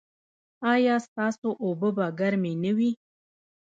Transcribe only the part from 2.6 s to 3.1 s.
نه وي؟